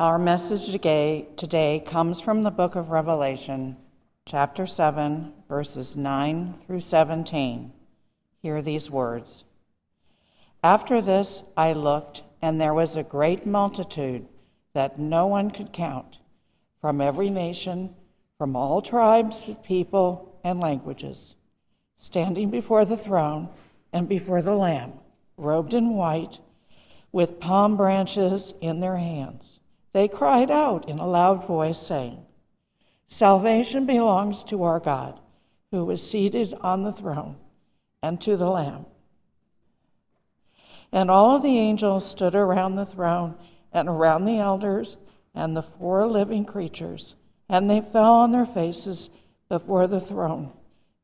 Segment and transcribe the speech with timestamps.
[0.00, 3.76] Our message today, comes from the book of Revelation,
[4.24, 7.70] chapter 7, verses 9 through 17.
[8.40, 9.44] Hear these words
[10.64, 14.26] After this I looked, and there was a great multitude
[14.72, 16.16] that no one could count,
[16.80, 17.94] from every nation,
[18.38, 21.34] from all tribes, people, and languages,
[21.98, 23.50] standing before the throne
[23.92, 24.94] and before the Lamb,
[25.36, 26.38] robed in white,
[27.12, 29.59] with palm branches in their hands.
[29.92, 32.24] They cried out in a loud voice, saying,
[33.06, 35.18] Salvation belongs to our God,
[35.72, 37.36] who is seated on the throne,
[38.02, 38.86] and to the Lamb.
[40.92, 43.36] And all the angels stood around the throne
[43.72, 44.96] and around the elders
[45.34, 47.16] and the four living creatures,
[47.48, 49.10] and they fell on their faces
[49.48, 50.52] before the throne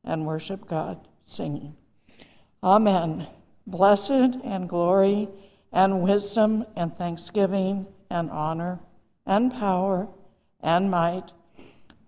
[0.03, 1.75] and worshiped God, singing,
[2.63, 3.27] Amen.
[3.65, 5.27] Blessed and glory
[5.73, 8.79] and wisdom and thanksgiving and honor
[9.25, 10.07] and power
[10.61, 11.33] and might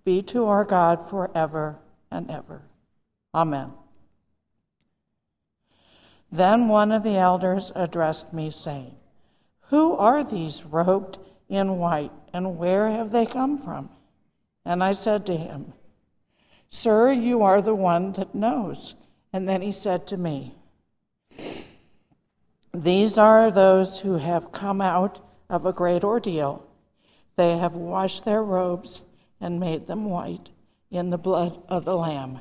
[0.03, 1.79] be to our God forever
[2.11, 2.63] and ever.
[3.33, 3.73] Amen.
[6.31, 8.95] Then one of the elders addressed me, saying,
[9.69, 13.89] Who are these robed in white, and where have they come from?
[14.63, 15.73] And I said to him,
[16.69, 18.95] Sir, you are the one that knows.
[19.33, 20.55] And then he said to me,
[22.73, 25.19] These are those who have come out
[25.49, 26.65] of a great ordeal.
[27.35, 29.01] They have washed their robes
[29.41, 30.49] and made them white
[30.91, 32.39] in the blood of the Lamb.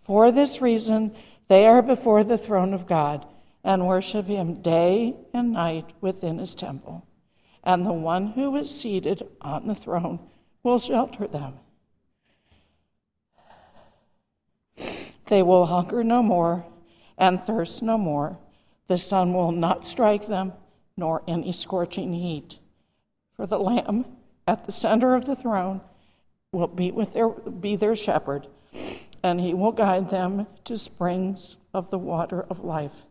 [0.00, 1.14] For this reason,
[1.48, 3.26] they are before the throne of God
[3.64, 7.04] and worship him day and night within his temple.
[7.64, 10.20] And the one who is seated on the throne
[10.62, 11.54] will shelter them.
[15.26, 16.64] They will hunger no more
[17.18, 18.38] and thirst no more.
[18.86, 20.52] The sun will not strike them,
[20.96, 22.58] nor any scorching heat.
[23.34, 24.04] For the Lamb
[24.46, 25.80] at the center of the throne
[26.52, 28.46] will be, with their, be their shepherd,
[29.22, 33.04] and he will guide them to springs of the water of life,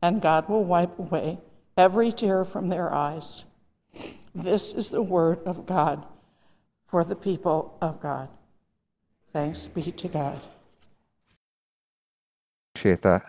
[0.00, 1.38] and God will wipe away
[1.76, 3.44] every tear from their eyes.
[4.34, 6.06] This is the word of God
[6.86, 8.28] for the people of God.
[9.32, 10.40] Thanks be to God
[12.82, 13.22] appreciate that.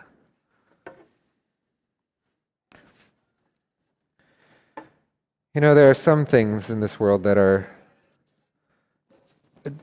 [5.54, 7.70] You know, there are some things in this world that are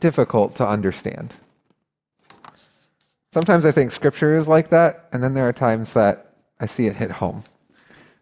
[0.02, 1.38] difficult to understand.
[3.34, 6.88] Sometimes I think scripture is like that, and then there are times that I see
[6.88, 7.46] it hit home.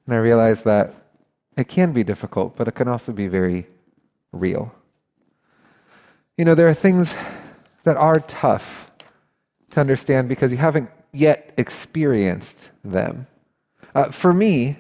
[0.06, 0.94] And I realize that
[1.58, 3.66] it can be difficult, but it can also be very
[4.32, 4.72] real.
[6.38, 7.18] You know, there are things
[7.84, 8.92] that are tough
[9.72, 13.26] to understand because you haven't yet experienced them.
[13.96, 14.78] Uh, for me,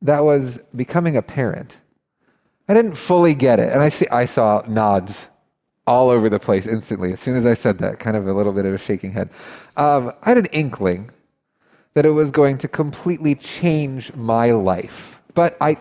[0.00, 1.78] that was becoming a parent.
[2.68, 5.28] I didn't fully get it, and I see I saw nods
[5.86, 7.98] all over the place instantly as soon as I said that.
[7.98, 9.30] Kind of a little bit of a shaking head.
[9.76, 11.10] Um, I had an inkling
[11.94, 15.76] that it was going to completely change my life, but I,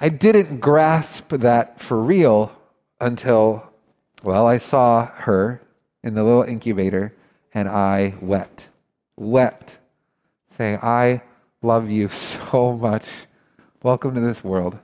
[0.00, 2.56] I didn't grasp that for real
[3.00, 3.68] until,
[4.22, 5.60] well, I saw her
[6.02, 7.14] in the little incubator,
[7.52, 8.68] and I wept
[9.16, 9.78] wept,
[10.50, 11.22] saying, I
[11.62, 13.26] love you so much.
[13.82, 14.78] Welcome to this world.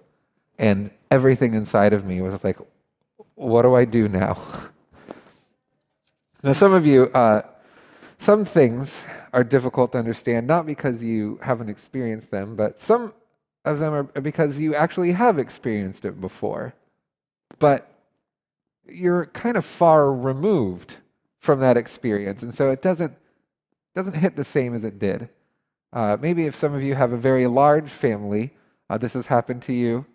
[0.63, 2.57] And everything inside of me was like,
[3.35, 4.41] what do I do now?
[6.45, 7.43] now, some of you, uh,
[8.19, 13.13] some things are difficult to understand, not because you haven't experienced them, but some
[13.65, 16.75] of them are because you actually have experienced it before.
[17.59, 17.93] But
[18.87, 20.99] you're kind of far removed
[21.41, 22.45] from that experience.
[22.45, 23.17] And so it doesn't
[23.97, 25.29] doesn't hit the same as it did.
[25.93, 28.53] Uh, maybe if some of you have a very large family,
[28.89, 30.07] uh, this has happened to you.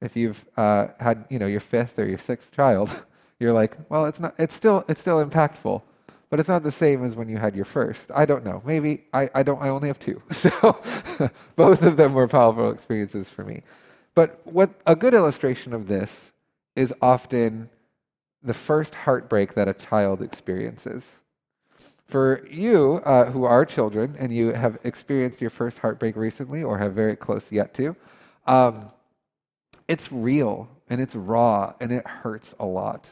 [0.00, 2.90] If you've uh, had, you know, your fifth or your sixth child,
[3.40, 4.34] you're like, well, it's not.
[4.38, 5.82] It's still, it's still impactful,
[6.30, 8.10] but it's not the same as when you had your first.
[8.14, 8.62] I don't know.
[8.64, 9.62] Maybe I, I don't.
[9.62, 10.80] I only have two, so
[11.56, 13.62] both of them were powerful experiences for me.
[14.14, 16.32] But what a good illustration of this
[16.74, 17.70] is often
[18.42, 21.20] the first heartbreak that a child experiences.
[22.06, 26.78] For you uh, who are children and you have experienced your first heartbreak recently or
[26.78, 27.96] have very close yet to,
[28.46, 28.92] um,
[29.88, 33.10] it's real and it's raw and it hurts a lot.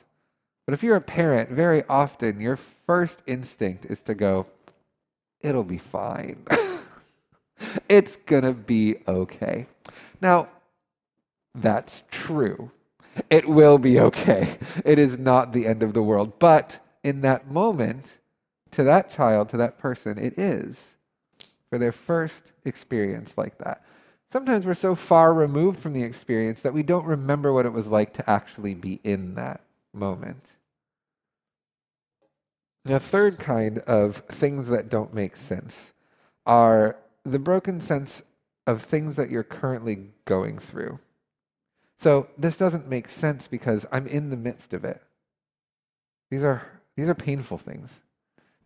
[0.67, 4.47] But if you're a parent, very often your first instinct is to go,
[5.41, 6.47] it'll be fine.
[7.89, 9.67] it's going to be okay.
[10.21, 10.49] Now,
[11.55, 12.71] that's true.
[13.31, 14.59] It will be okay.
[14.85, 16.39] It is not the end of the world.
[16.39, 18.19] But in that moment,
[18.73, 20.95] to that child, to that person, it is
[21.71, 23.85] for their first experience like that.
[24.35, 27.87] Sometimes we're so far removed from the experience that we don't remember what it was
[27.87, 29.61] like to actually be in that
[29.93, 30.51] moment.
[32.85, 35.93] The third kind of things that don't make sense
[36.45, 38.23] are the broken sense
[38.67, 40.99] of things that you're currently going through.
[41.97, 45.01] So this doesn't make sense because I'm in the midst of it.
[46.33, 48.03] These are, these are painful things.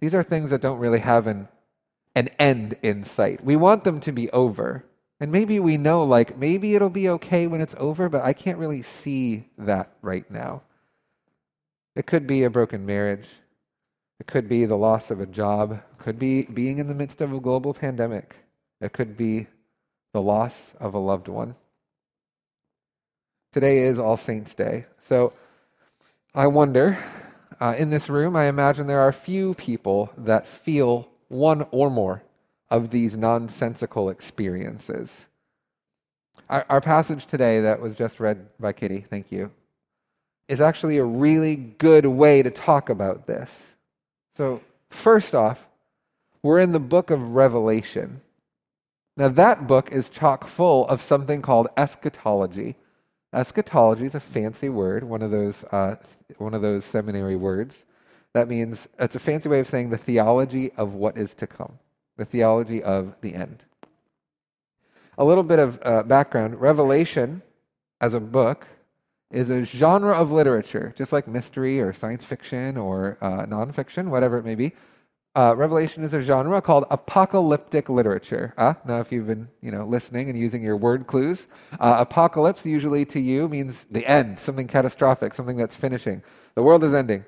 [0.00, 1.46] These are things that don't really have an,
[2.14, 3.44] an end in sight.
[3.44, 4.86] We want them to be over.
[5.20, 8.58] And maybe we know, like, maybe it'll be okay when it's over, but I can't
[8.58, 10.62] really see that right now.
[11.96, 13.26] It could be a broken marriage.
[14.20, 15.72] It could be the loss of a job.
[15.72, 18.36] It could be being in the midst of a global pandemic.
[18.80, 19.48] It could be
[20.12, 21.56] the loss of a loved one.
[23.52, 24.86] Today is All Saints' Day.
[25.00, 25.32] So
[26.32, 26.96] I wonder,
[27.60, 32.22] uh, in this room, I imagine there are few people that feel one or more
[32.70, 35.26] of these nonsensical experiences.
[36.48, 39.50] Our, our passage today, that was just read by Kitty, thank you,
[40.48, 43.76] is actually a really good way to talk about this.
[44.36, 45.66] So, first off,
[46.42, 48.22] we're in the book of Revelation.
[49.16, 52.76] Now, that book is chock full of something called eschatology.
[53.32, 55.96] Eschatology is a fancy word, one of those, uh,
[56.38, 57.84] one of those seminary words.
[58.32, 61.78] That means it's a fancy way of saying the theology of what is to come,
[62.18, 63.64] the theology of the end.
[65.16, 67.42] A little bit of uh, background Revelation,
[68.00, 68.68] as a book,
[69.30, 74.38] is a genre of literature, just like mystery or science fiction or uh, nonfiction, whatever
[74.38, 74.72] it may be.
[75.34, 78.54] Uh, Revelation is a genre called apocalyptic literature.
[78.56, 81.46] Uh, now, if you've been, you know, listening and using your word clues,
[81.78, 86.22] uh, apocalypse usually to you means the end, something catastrophic, something that's finishing.
[86.54, 87.24] The world is ending.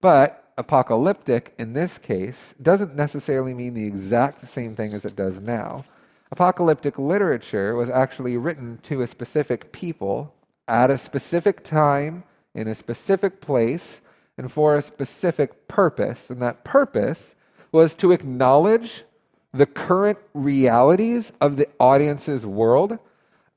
[0.00, 5.40] But apocalyptic in this case doesn't necessarily mean the exact same thing as it does
[5.40, 5.84] now.
[6.32, 10.34] Apocalyptic literature was actually written to a specific people
[10.66, 12.24] at a specific time
[12.54, 14.00] in a specific place
[14.36, 16.30] and for a specific purpose.
[16.30, 17.34] And that purpose
[17.70, 19.04] was to acknowledge
[19.52, 22.98] the current realities of the audience's world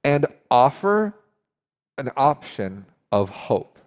[0.04, 1.16] and offer
[1.98, 3.79] an option of hope.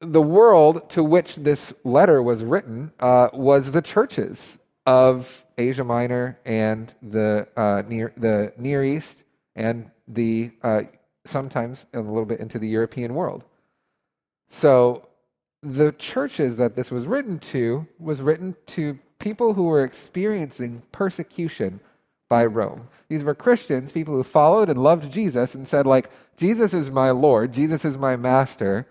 [0.00, 6.38] The world to which this letter was written uh, was the churches of Asia Minor
[6.44, 10.82] and the, uh, near, the Near East and the uh,
[11.24, 13.44] sometimes a little bit into the European world.
[14.48, 15.08] So
[15.62, 21.80] the churches that this was written to was written to people who were experiencing persecution
[22.28, 22.88] by Rome.
[23.08, 27.10] These were Christians, people who followed and loved Jesus and said like Jesus is my
[27.10, 28.86] Lord, Jesus is my master.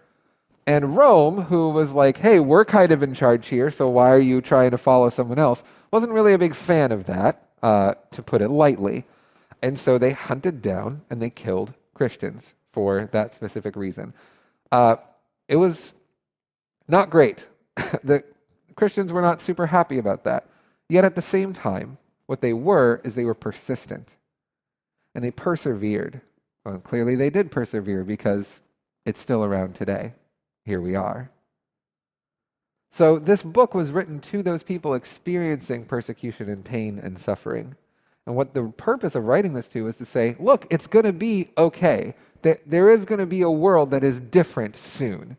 [0.68, 4.20] And Rome, who was like, hey, we're kind of in charge here, so why are
[4.20, 5.64] you trying to follow someone else?
[5.92, 9.06] Wasn't really a big fan of that, uh, to put it lightly.
[9.62, 14.14] And so they hunted down and they killed Christians for that specific reason.
[14.72, 14.96] Uh,
[15.48, 15.94] it was
[16.88, 17.48] not great.
[18.04, 18.24] the
[18.76, 20.50] Christians were not super happy about that.
[20.90, 24.16] Yet at the same time, what they were is they were persistent
[25.14, 26.22] and they persevered.
[26.66, 28.62] Well, clearly they did persevere because
[29.06, 30.14] it's still around today.
[30.66, 31.30] Here we are.
[32.92, 37.76] So, this book was written to those people experiencing persecution and pain and suffering.
[38.26, 41.14] And what the purpose of writing this to is to say, look, it's going to
[41.14, 42.16] be okay.
[42.42, 45.38] There is going to be a world that is different soon.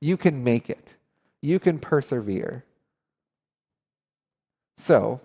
[0.00, 0.94] You can make it,
[1.40, 2.64] you can persevere.
[4.76, 5.20] So,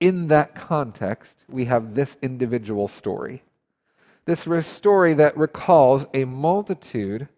[0.00, 3.42] in that context, we have this individual story.
[4.26, 7.28] This story that recalls a multitude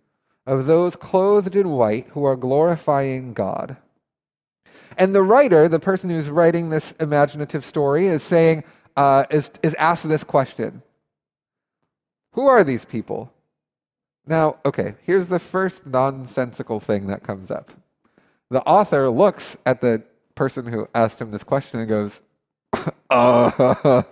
[0.46, 3.76] of those clothed in white who are glorifying God.
[4.96, 8.64] And the writer, the person who's writing this imaginative story, is saying,
[8.96, 10.82] uh, is, is asked this question
[12.32, 13.32] Who are these people?
[14.26, 17.72] Now, okay, here's the first nonsensical thing that comes up.
[18.50, 20.02] The author looks at the
[20.34, 22.22] person who asked him this question and goes,
[23.10, 24.02] uh,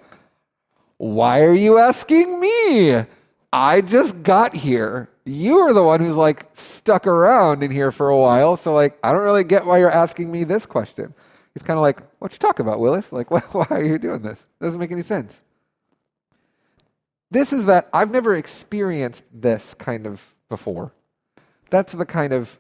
[0.99, 3.05] why are you asking me?
[3.53, 5.09] I just got here.
[5.25, 8.57] You are the one who's like stuck around in here for a while.
[8.57, 11.15] So, like, I don't really get why you're asking me this question.
[11.55, 13.13] He's kind of like, What you talking about, Willis?
[13.13, 14.47] Like, why, why are you doing this?
[14.61, 15.43] It doesn't make any sense.
[17.31, 20.93] This is that I've never experienced this kind of before.
[21.71, 22.59] That's the kind of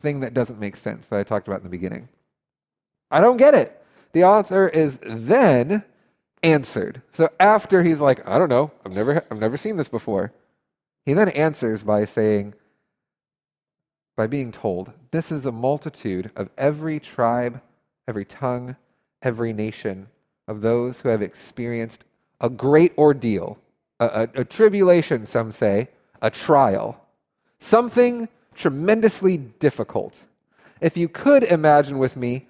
[0.00, 2.08] thing that doesn't make sense that I talked about in the beginning.
[3.10, 3.82] I don't get it.
[4.12, 5.84] The author is then
[6.42, 7.02] answered.
[7.12, 10.32] So after he's like, I don't know, I've never I've never seen this before.
[11.04, 12.54] He then answers by saying
[14.16, 17.60] by being told, this is a multitude of every tribe,
[18.06, 18.76] every tongue,
[19.22, 20.08] every nation
[20.46, 22.04] of those who have experienced
[22.40, 23.58] a great ordeal,
[23.98, 25.88] a, a, a tribulation, some say,
[26.22, 27.04] a trial,
[27.58, 30.22] something tremendously difficult.
[30.80, 32.46] If you could imagine with me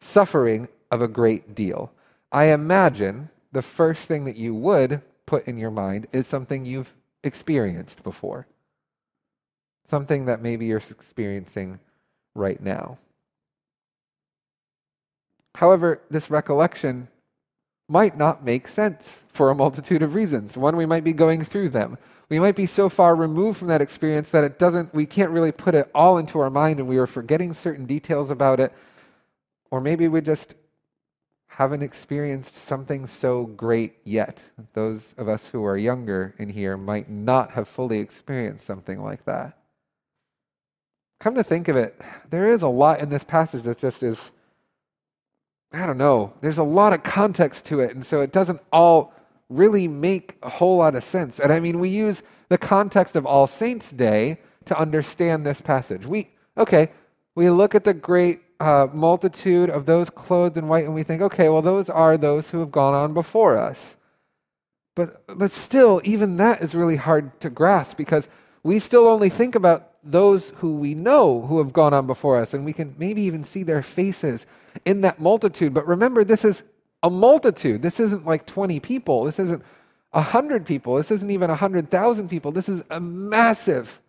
[0.00, 1.92] suffering of a great deal,
[2.32, 6.94] I imagine the first thing that you would put in your mind is something you've
[7.24, 8.46] experienced before,
[9.88, 11.80] something that maybe you're experiencing
[12.34, 12.98] right now.
[15.56, 17.08] However, this recollection
[17.88, 20.56] might not make sense for a multitude of reasons.
[20.56, 21.98] One, we might be going through them.
[22.28, 25.52] We might be so far removed from that experience that it doesn't, we can't really
[25.52, 28.72] put it all into our mind and we are forgetting certain details about it.
[29.70, 30.54] Or maybe we just
[31.56, 34.44] haven't experienced something so great yet.
[34.74, 39.24] Those of us who are younger in here might not have fully experienced something like
[39.24, 39.56] that.
[41.18, 41.98] Come to think of it,
[42.28, 44.32] there is a lot in this passage that just is
[45.72, 49.14] I don't know, there's a lot of context to it, and so it doesn't all
[49.48, 51.40] really make a whole lot of sense.
[51.40, 56.04] And I mean, we use the context of All Saints' Day to understand this passage.
[56.04, 56.90] We, okay,
[57.34, 61.22] we look at the great uh, multitude of those clothed in white and we think,
[61.22, 63.96] okay, well, those are those who have gone on before us.
[64.94, 68.28] But, but still, even that is really hard to grasp because
[68.62, 72.54] we still only think about those who we know who have gone on before us,
[72.54, 74.46] and we can maybe even see their faces
[74.84, 75.74] in that multitude.
[75.74, 76.62] But remember, this is
[77.02, 77.82] a multitude.
[77.82, 79.24] This isn't like 20 people.
[79.24, 79.62] This isn't
[80.12, 80.96] 100 people.
[80.96, 82.52] This isn't even 100,000 people.
[82.52, 84.00] This is a massive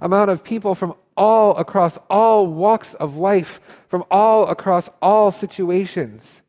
[0.00, 6.42] amount of people from all across all walks of life, from all across all situations.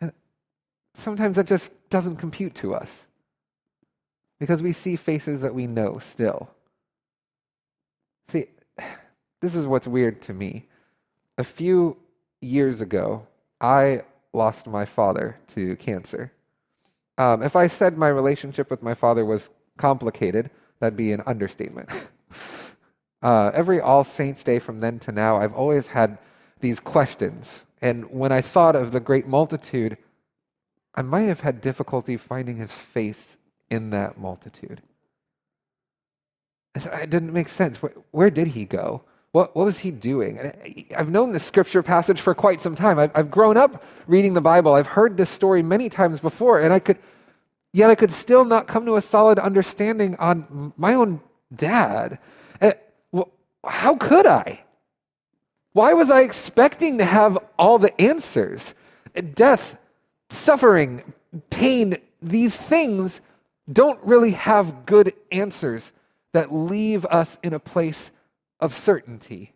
[0.00, 0.12] And
[0.94, 3.08] sometimes that just doesn't compute to us
[4.38, 6.50] because we see faces that we know still.
[8.28, 8.46] See,
[9.40, 10.66] this is what's weird to me
[11.40, 11.96] a few
[12.42, 13.26] years ago,
[13.62, 14.02] I
[14.34, 16.32] lost my father to cancer.
[17.16, 19.48] Um, if I said my relationship with my father was
[19.78, 21.88] complicated, that'd be an understatement.
[23.22, 26.18] uh, every All Saints Day from then to now, I've always had
[26.60, 27.64] these questions.
[27.80, 29.96] And when I thought of the great multitude,
[30.94, 33.38] I might have had difficulty finding his face
[33.70, 34.82] in that multitude.
[36.74, 37.78] It didn't make sense.
[38.10, 39.02] Where did he go?
[39.32, 40.38] What, what was he doing?
[40.38, 42.98] And I've known this scripture passage for quite some time.
[42.98, 44.74] I've, I've grown up reading the Bible.
[44.74, 46.98] I've heard this story many times before, and I could,
[47.72, 51.20] yet I could still not come to a solid understanding on my own
[51.54, 52.18] dad.
[52.60, 52.72] Uh,
[53.64, 54.64] how could I?
[55.72, 58.74] Why was I expecting to have all the answers?
[59.34, 59.76] Death,
[60.28, 61.12] suffering,
[61.50, 63.20] pain, these things
[63.72, 65.92] don't really have good answers
[66.32, 68.10] that leave us in a place
[68.58, 69.54] of certainty.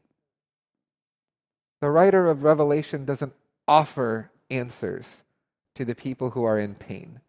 [1.81, 3.35] The writer of Revelation doesn't
[3.67, 5.25] offer answers
[5.75, 7.21] to the people who are in pain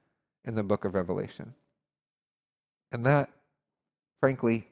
[0.45, 1.53] in the book of Revelation.
[2.91, 3.29] And that,
[4.19, 4.67] frankly,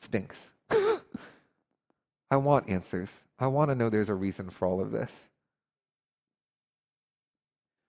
[0.00, 0.50] stinks.
[0.70, 3.10] I want answers.
[3.38, 5.28] I want to know there's a reason for all of this.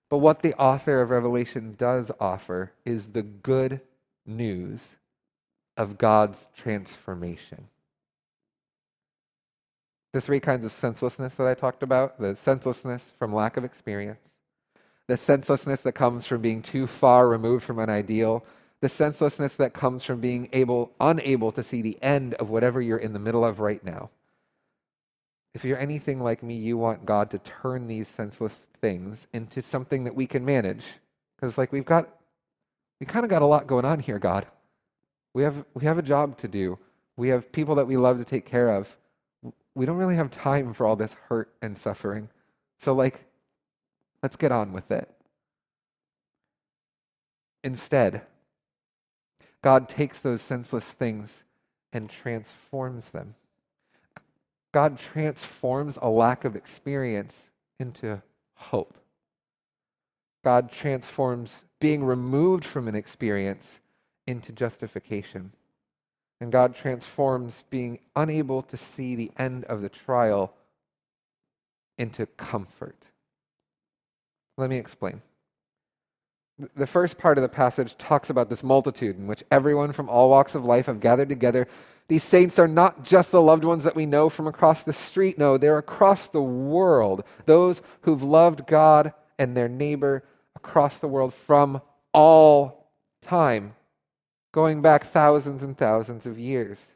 [0.09, 3.81] But what the author of Revelation does offer is the good
[4.25, 4.97] news
[5.77, 7.67] of God's transformation
[10.15, 14.34] the three kinds of senselessness that I talked about the senselessness from lack of experience,
[15.07, 18.45] the senselessness that comes from being too far removed from an ideal,
[18.81, 22.97] the senselessness that comes from being able, unable to see the end of whatever you're
[22.97, 24.09] in the middle of right now.
[25.53, 30.03] If you're anything like me, you want God to turn these senseless things into something
[30.03, 30.85] that we can manage.
[31.35, 32.09] Because, like, we've got,
[32.99, 34.47] we kind of got a lot going on here, God.
[35.33, 36.77] We have, we have a job to do.
[37.15, 38.97] We have people that we love to take care of
[39.75, 42.29] we don't really have time for all this hurt and suffering.
[42.79, 43.24] So, like,
[44.25, 45.07] let's get on with it.
[47.63, 48.23] Instead,
[49.61, 51.43] God takes those senseless things
[51.93, 53.35] and transforms them.
[54.71, 58.23] God transforms a lack of experience into
[58.55, 58.95] hope.
[60.43, 63.79] God transforms being removed from an experience
[64.25, 65.51] into justification.
[66.41, 70.55] And God transforms being unable to see the end of the trial
[71.99, 73.09] into comfort.
[74.57, 75.21] Let me explain.
[76.75, 80.29] The first part of the passage talks about this multitude in which everyone from all
[80.29, 81.67] walks of life have gathered together.
[82.07, 85.37] These saints are not just the loved ones that we know from across the street.
[85.37, 87.23] No, they're across the world.
[87.45, 90.23] Those who've loved God and their neighbor
[90.55, 91.81] across the world from
[92.13, 92.89] all
[93.21, 93.75] time
[94.53, 96.94] going back thousands and thousands of years.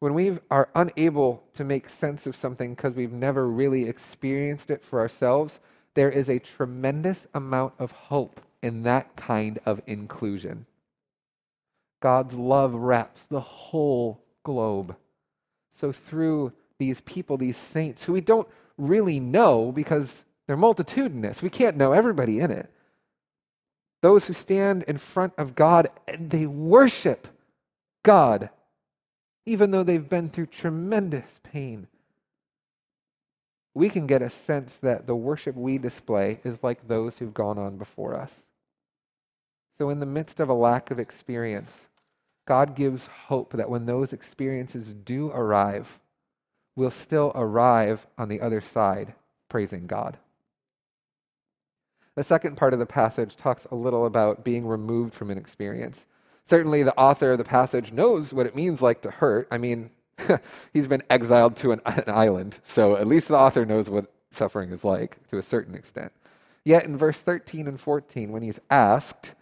[0.00, 4.84] When we are unable to make sense of something because we've never really experienced it
[4.84, 5.60] for ourselves,
[5.94, 10.66] there is a tremendous amount of hope in that kind of inclusion.
[12.00, 14.96] God's love wraps the whole globe.
[15.72, 21.50] So, through these people, these saints, who we don't really know because they're multitudinous, we
[21.50, 22.70] can't know everybody in it.
[24.00, 27.26] Those who stand in front of God and they worship
[28.04, 28.50] God
[29.48, 31.86] even though they've been through tremendous pain.
[33.74, 37.58] We can get a sense that the worship we display is like those who've gone
[37.58, 38.48] on before us.
[39.78, 41.88] So, in the midst of a lack of experience,
[42.46, 45.98] God gives hope that when those experiences do arrive,
[46.76, 49.14] we'll still arrive on the other side
[49.48, 50.18] praising God.
[52.16, 56.06] The second part of the passage talks a little about being removed from an experience.
[56.48, 59.46] Certainly, the author of the passage knows what it means like to hurt.
[59.50, 59.90] I mean,
[60.72, 64.70] he's been exiled to an, an island, so at least the author knows what suffering
[64.70, 66.12] is like to a certain extent.
[66.64, 69.34] Yet in verse 13 and 14, when he's asked,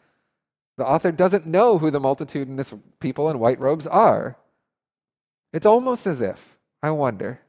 [0.76, 4.36] the author doesn't know who the multitudinous people in white robes are.
[5.52, 7.40] It's almost as if, I wonder,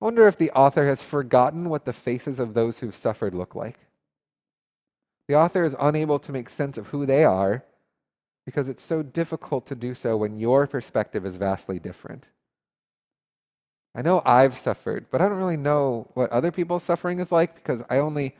[0.00, 3.54] I wonder if the author has forgotten what the faces of those who've suffered look
[3.54, 3.78] like.
[5.28, 7.64] The author is unable to make sense of who they are
[8.46, 12.28] because it's so difficult to do so when your perspective is vastly different.
[13.94, 17.56] I know I've suffered, but I don't really know what other people's suffering is like
[17.56, 18.36] because I only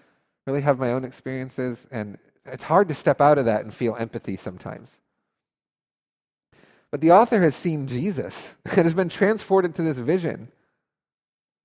[0.46, 3.96] really have my own experiences, and it's hard to step out of that and feel
[3.96, 5.00] empathy sometimes.
[6.92, 10.52] But the author has seen Jesus and has been transported to this vision.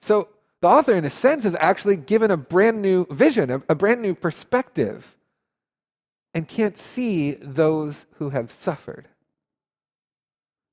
[0.02, 0.30] So
[0.62, 4.02] the author, in a sense, is actually given a brand new vision, a, a brand
[4.02, 5.16] new perspective
[6.34, 9.08] and can't see those who have suffered.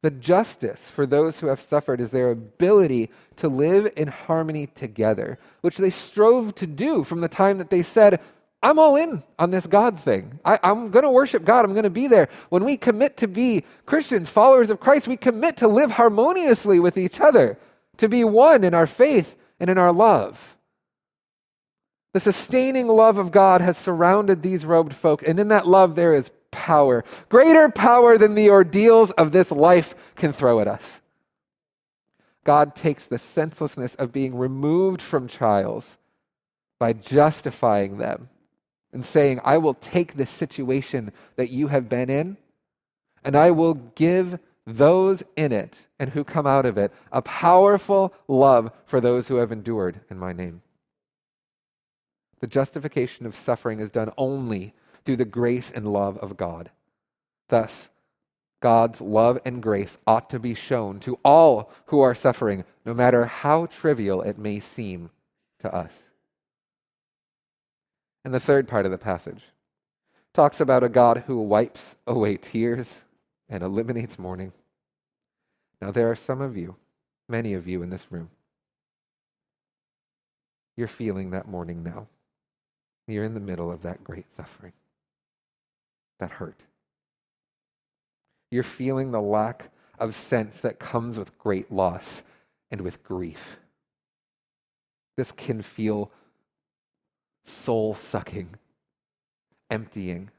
[0.03, 5.38] The justice for those who have suffered is their ability to live in harmony together,
[5.61, 8.21] which they strove to do from the time that they said,
[8.62, 10.38] I'm all in on this God thing.
[10.45, 11.65] I, am going to worship God.
[11.65, 12.29] I'm going to be there.
[12.49, 16.97] When we commit to be Christians, followers of Christ, we commit to live harmoniously with
[16.97, 17.59] each other,
[17.99, 20.57] to be one in our faith and in our love.
[22.12, 26.14] The sustaining love of God has surrounded these robed folk, and in that love there
[26.14, 31.01] is power, greater power than the ordeals of this life can throw at us.
[32.44, 35.99] God takes the senselessness of being removed from trials
[36.79, 38.31] by justifying them
[38.92, 42.38] and saying, I will take this situation that you have been in,
[43.23, 48.14] and I will give those in it and who come out of it a powerful
[48.29, 50.62] love for those who have endured in my name.
[52.40, 54.74] The justification of suffering is done only
[55.05, 56.70] through the grace and love of God.
[57.48, 57.90] Thus,
[58.61, 63.27] God's love and grace ought to be shown to all who are suffering, no matter
[63.27, 65.11] how trivial it may seem
[65.61, 66.05] to us.
[68.24, 69.42] And the third part of the passage
[70.35, 73.03] talks about a God who wipes away tears
[73.48, 74.53] and eliminates mourning.
[75.81, 76.77] Now, there are some of you,
[77.29, 78.31] many of you in this room,
[80.77, 82.09] you're feeling that mourning now.
[83.09, 84.75] You're in the middle of that great suffering,
[86.21, 86.64] that hurt.
[88.51, 92.23] You're feeling the lack of sense that comes with great loss
[92.71, 93.57] and with grief.
[95.16, 96.12] This can feel
[97.44, 98.51] soul sucking,
[99.71, 100.31] emptying.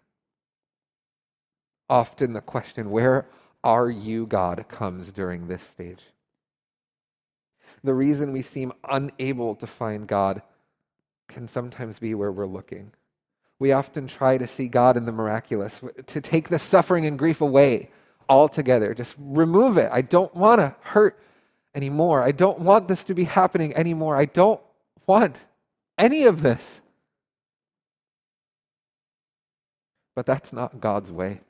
[1.89, 3.25] Often the question, Where
[3.63, 6.03] are you, God, comes during this stage.
[7.83, 10.41] The reason we seem unable to find God
[11.29, 12.91] can sometimes be where we're looking.
[13.59, 17.41] We often try to see God in the miraculous, to take the suffering and grief
[17.41, 17.91] away
[18.27, 18.93] altogether.
[18.93, 19.89] Just remove it.
[19.91, 21.19] I don't want to hurt
[21.75, 22.23] anymore.
[22.23, 24.15] I don't want this to be happening anymore.
[24.15, 24.61] I don't
[25.07, 25.37] want
[25.97, 26.81] any of this.
[30.15, 31.41] But that's not God's way.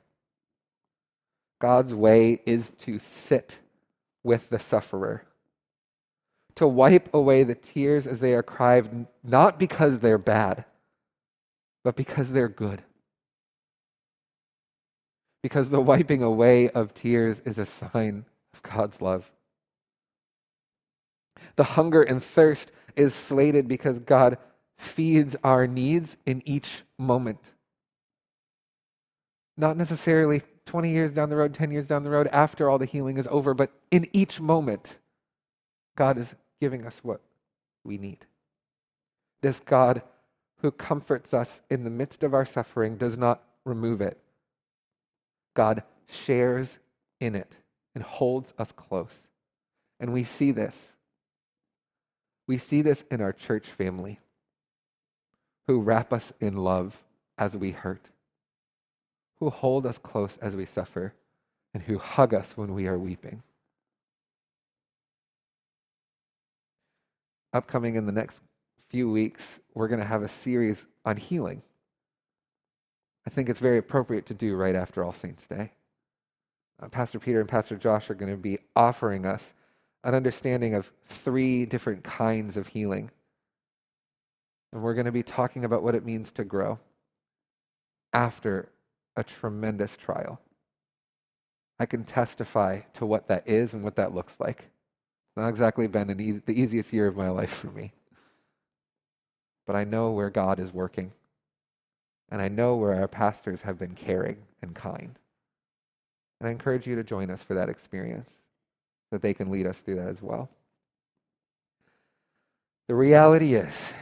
[1.60, 3.58] God's way is to sit
[4.22, 5.24] with the sufferer
[6.56, 10.64] to wipe away the tears as they are cried, not because they're bad,
[11.84, 12.82] but because they're good.
[15.42, 19.30] Because the wiping away of tears is a sign of God's love.
[21.56, 24.38] The hunger and thirst is slated because God
[24.78, 27.40] feeds our needs in each moment.
[29.56, 32.86] Not necessarily 20 years down the road, 10 years down the road, after all the
[32.86, 34.96] healing is over, but in each moment,
[35.96, 37.20] God is giving us what
[37.84, 38.26] we need.
[39.42, 40.02] This God
[40.60, 44.18] who comforts us in the midst of our suffering does not remove it.
[45.54, 46.78] God shares
[47.18, 47.56] in it
[47.94, 49.28] and holds us close.
[49.98, 50.92] And we see this.
[52.46, 54.20] We see this in our church family
[55.66, 57.02] who wrap us in love
[57.38, 58.10] as we hurt,
[59.38, 61.14] who hold us close as we suffer,
[61.72, 63.42] and who hug us when we are weeping.
[67.52, 68.42] Upcoming in the next
[68.88, 71.62] few weeks, we're going to have a series on healing.
[73.26, 75.72] I think it's very appropriate to do right after All Saints' Day.
[76.80, 79.52] Uh, Pastor Peter and Pastor Josh are going to be offering us
[80.04, 83.10] an understanding of three different kinds of healing.
[84.72, 86.78] And we're going to be talking about what it means to grow
[88.12, 88.70] after
[89.16, 90.40] a tremendous trial.
[91.78, 94.70] I can testify to what that is and what that looks like.
[95.30, 97.92] It's not exactly been e- the easiest year of my life for me.
[99.66, 101.12] But I know where God is working.
[102.30, 105.18] And I know where our pastors have been caring and kind.
[106.40, 109.66] And I encourage you to join us for that experience so that they can lead
[109.66, 110.48] us through that as well.
[112.88, 113.92] The reality is,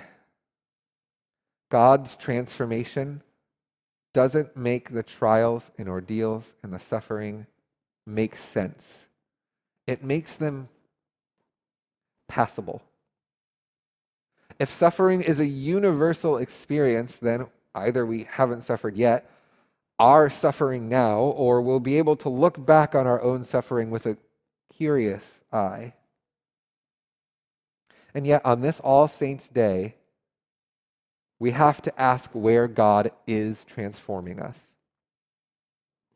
[1.70, 3.22] God's transformation
[4.14, 7.46] doesn't make the trials and ordeals and the suffering
[8.06, 9.06] make sense.
[9.86, 10.68] It makes them
[12.28, 12.82] passable.
[14.58, 19.30] If suffering is a universal experience, then either we haven't suffered yet,
[19.98, 24.06] are suffering now, or we'll be able to look back on our own suffering with
[24.06, 24.16] a
[24.72, 25.94] curious eye.
[28.14, 29.96] And yet, on this All Saints' Day,
[31.38, 34.74] we have to ask where God is transforming us.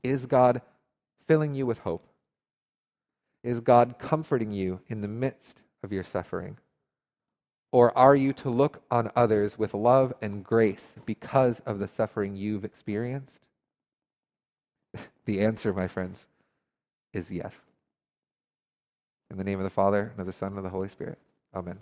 [0.03, 0.63] Is God
[1.29, 2.07] filling you with hope?
[3.45, 6.59] Is God comforting you in the midst of your suffering?
[7.71, 12.37] Or are you to look on others with love and grace because of the suffering
[12.37, 13.41] you've experienced?
[15.25, 16.27] the answer, my friends,
[17.13, 17.63] is yes.
[19.31, 21.19] In the name of the Father, and of the Son, and of the Holy Spirit.
[21.55, 21.79] Amen.